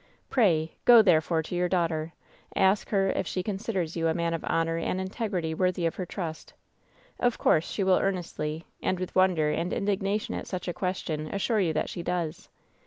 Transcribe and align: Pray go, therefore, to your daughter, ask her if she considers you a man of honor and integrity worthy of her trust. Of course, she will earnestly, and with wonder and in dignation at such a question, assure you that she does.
Pray 0.31 0.73
go, 0.83 1.03
therefore, 1.03 1.43
to 1.43 1.53
your 1.53 1.69
daughter, 1.69 2.11
ask 2.55 2.89
her 2.89 3.11
if 3.11 3.27
she 3.27 3.43
considers 3.43 3.95
you 3.95 4.07
a 4.07 4.15
man 4.15 4.33
of 4.33 4.43
honor 4.47 4.77
and 4.77 4.99
integrity 4.99 5.53
worthy 5.53 5.85
of 5.85 5.93
her 5.97 6.07
trust. 6.07 6.53
Of 7.19 7.37
course, 7.37 7.69
she 7.69 7.83
will 7.83 7.99
earnestly, 7.99 8.65
and 8.81 8.99
with 8.99 9.13
wonder 9.13 9.51
and 9.51 9.71
in 9.71 9.85
dignation 9.85 10.33
at 10.35 10.47
such 10.47 10.67
a 10.67 10.73
question, 10.73 11.27
assure 11.27 11.59
you 11.59 11.71
that 11.73 11.87
she 11.87 12.01
does. 12.01 12.49